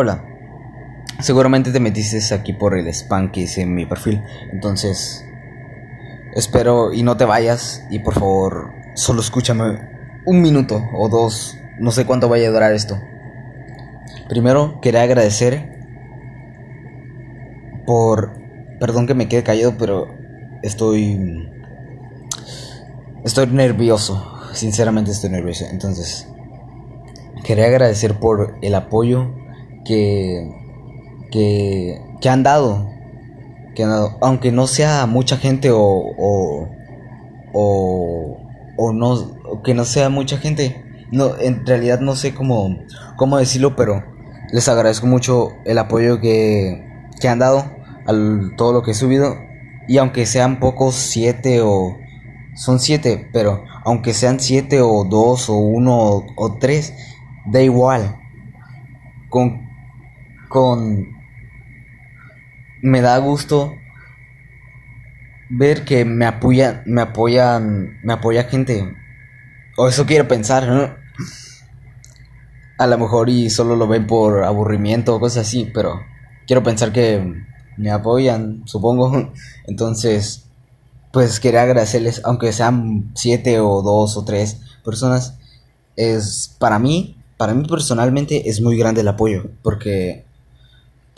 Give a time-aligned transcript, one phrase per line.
[0.00, 0.24] Hola.
[1.18, 4.22] Seguramente te metiste aquí por el spam que hice en mi perfil.
[4.52, 5.26] Entonces,
[6.34, 7.84] espero y no te vayas.
[7.90, 9.80] Y por favor, solo escúchame
[10.24, 11.58] un minuto o dos.
[11.80, 12.96] No sé cuánto vaya a durar esto.
[14.28, 15.68] Primero, quería agradecer
[17.84, 18.38] por...
[18.78, 20.06] Perdón que me quede callado, pero
[20.62, 21.50] estoy...
[23.24, 24.32] Estoy nervioso.
[24.52, 25.64] Sinceramente estoy nervioso.
[25.68, 26.28] Entonces,
[27.42, 29.37] quería agradecer por el apoyo
[29.88, 30.50] que,
[31.30, 32.90] que, que han dado.
[33.74, 34.18] Que han dado.
[34.20, 36.68] Aunque no sea mucha gente o, o,
[37.54, 38.36] o,
[38.76, 40.84] o no, que no sea mucha gente.
[41.10, 42.76] No, en realidad no sé cómo,
[43.16, 44.04] cómo decirlo, pero
[44.52, 46.84] les agradezco mucho el apoyo que,
[47.18, 47.60] que han dado
[48.06, 48.12] a
[48.56, 49.36] todo lo que he subido.
[49.88, 51.96] Y aunque sean pocos, siete o...
[52.54, 56.92] Son siete, pero aunque sean siete o dos o uno o tres,
[57.46, 58.16] da igual.
[59.30, 59.67] Con
[60.48, 61.16] con...
[62.82, 63.72] Me da gusto
[65.50, 68.96] ver que me apoyan, me apoyan, me apoya gente.
[69.76, 70.94] O eso quiero pensar, ¿no?
[72.78, 76.00] A lo mejor y solo lo ven por aburrimiento o cosas así, pero
[76.46, 77.44] quiero pensar que
[77.76, 79.32] me apoyan, supongo.
[79.66, 80.44] Entonces,
[81.12, 85.38] pues quería agradecerles, aunque sean siete o dos o tres personas,
[85.96, 90.27] es para mí, para mí personalmente es muy grande el apoyo, porque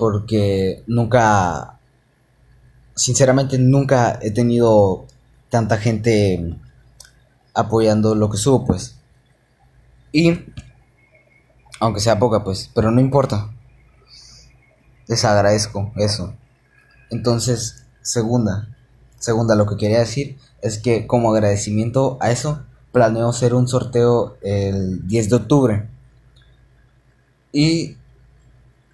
[0.00, 1.78] porque nunca,
[2.94, 5.04] sinceramente nunca he tenido
[5.50, 6.56] tanta gente
[7.52, 8.96] apoyando lo que subo, pues.
[10.10, 10.46] Y,
[11.80, 13.52] aunque sea poca, pues, pero no importa.
[15.06, 16.32] Les agradezco eso.
[17.10, 18.74] Entonces, segunda,
[19.18, 24.38] segunda, lo que quería decir es que como agradecimiento a eso, planeo hacer un sorteo
[24.40, 25.90] el 10 de octubre.
[27.52, 27.98] Y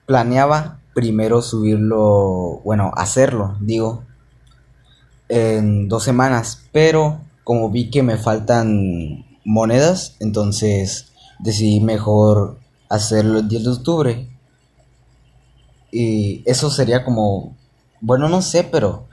[0.05, 4.03] planeaba primero subirlo, bueno, hacerlo, digo,
[5.29, 12.59] en dos semanas, pero como vi que me faltan monedas, entonces decidí mejor
[12.89, 14.29] hacerlo el 10 de octubre.
[15.93, 17.55] Y eso sería como,
[18.01, 19.07] bueno, no sé, pero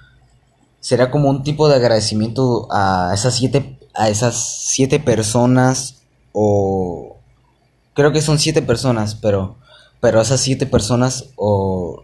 [0.79, 6.01] sería como un tipo de agradecimiento a esas siete, a esas siete personas
[6.31, 7.17] o
[7.94, 9.57] creo que son siete personas, pero
[10.03, 12.03] pero esas siete personas o,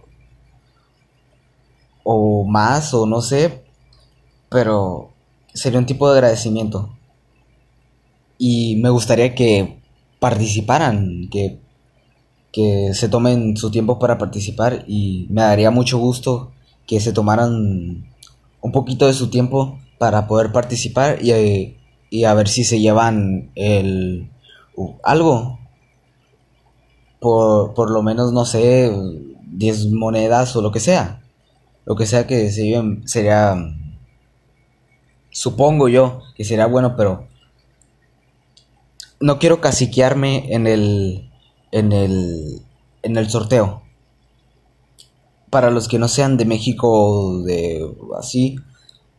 [2.06, 3.66] o más o no sé,
[4.48, 5.12] pero
[5.54, 6.96] sería un tipo de agradecimiento.
[8.38, 9.82] Y me gustaría que
[10.18, 11.60] participaran, que,
[12.54, 16.54] que se tomen su tiempo para participar y me daría mucho gusto
[16.88, 18.08] que se tomaran
[18.62, 21.76] un poquito de su tiempo para poder participar y,
[22.10, 24.30] y a ver si se llevan el
[25.04, 25.59] algo
[27.20, 28.92] por, por lo menos, no sé,
[29.52, 31.22] 10 monedas o lo que sea.
[31.86, 33.56] Lo que sea que se lleven sería,
[35.32, 37.28] supongo yo, que sería bueno, pero
[39.20, 41.32] no quiero caciquearme en el,
[41.72, 42.62] en el,
[43.04, 43.82] en el sorteo.
[45.50, 48.58] Para los que no sean de México o de así,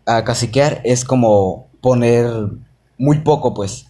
[0.07, 2.31] a caciquear es como poner
[2.99, 3.87] muy poco, pues.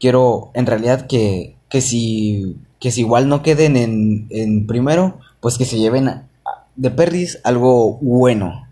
[0.00, 5.64] Quiero en realidad que, que si que si igual no queden en, primero, pues que
[5.64, 6.28] se lleven
[6.76, 8.68] de perdiz algo bueno.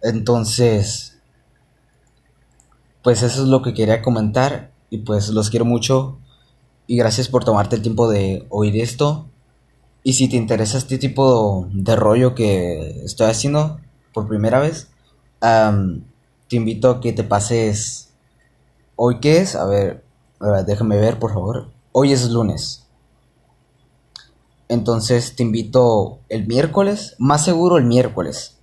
[0.00, 1.18] Entonces,
[3.02, 6.18] pues eso es lo que quería comentar y pues los quiero mucho
[6.86, 9.26] y gracias por tomarte el tiempo de oír esto.
[10.04, 13.80] Y si te interesa este tipo de rollo que estoy haciendo
[14.12, 14.86] por primera vez,
[15.40, 18.10] te invito a que te pases
[18.94, 20.04] hoy qué es, a ver,
[20.64, 21.72] déjame ver por favor.
[21.90, 22.83] Hoy es lunes.
[24.74, 28.58] Entonces te invito el miércoles, más seguro el miércoles.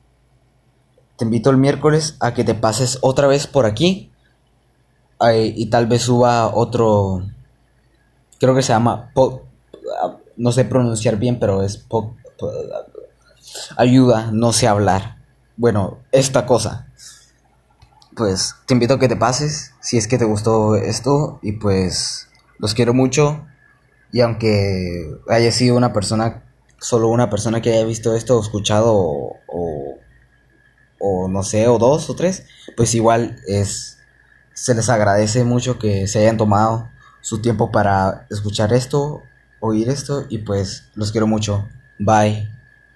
[1.18, 4.12] Te invito el miércoles a que te pases otra vez por aquí
[5.34, 7.24] y tal vez suba otro,
[8.40, 9.12] creo que se llama,
[10.36, 11.86] no sé pronunciar bien, pero es
[13.78, 15.18] ayuda, no sé hablar.
[15.56, 16.88] Bueno, esta cosa.
[18.18, 22.28] Pues te invito a que te pases si es que te gustó esto y pues
[22.58, 23.46] los quiero mucho.
[24.12, 26.44] Y aunque haya sido una persona,
[26.80, 29.40] solo una persona que haya visto esto o escuchado o,
[31.00, 34.00] o, no sé, o dos o tres, pues igual es,
[34.54, 36.90] se les agradece mucho que se hayan tomado
[37.22, 39.22] su tiempo para escuchar esto,
[39.60, 41.68] oír esto y pues los quiero mucho.
[42.00, 42.61] Bye.